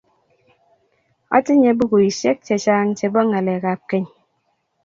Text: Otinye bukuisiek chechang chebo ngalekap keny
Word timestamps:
Otinye 1.35 1.69
bukuisiek 1.77 2.37
chechang 2.47 2.89
chebo 2.97 3.21
ngalekap 3.27 3.81
keny 3.89 4.07